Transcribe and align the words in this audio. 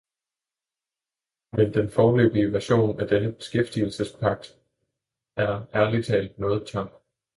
Men 1.51 1.73
den 1.73 1.89
foreløbige 1.91 2.53
version 2.53 2.99
af 3.01 3.07
denne 3.07 3.31
beskæftigelsespagt 3.33 4.57
er 5.35 5.67
ærligt 5.75 6.07
talt 6.07 6.39
noget 6.39 6.67
tam. 6.67 6.89